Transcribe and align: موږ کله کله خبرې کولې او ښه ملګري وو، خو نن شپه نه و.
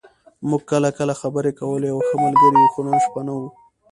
موږ 0.49 0.61
کله 0.71 0.89
کله 0.97 1.13
خبرې 1.21 1.51
کولې 1.59 1.89
او 1.93 1.99
ښه 2.07 2.15
ملګري 2.25 2.57
وو، 2.59 2.71
خو 2.73 2.79
نن 2.87 2.97
شپه 3.05 3.21
نه 3.27 3.33
و. 3.37 3.41